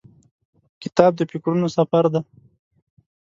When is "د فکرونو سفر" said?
1.17-2.03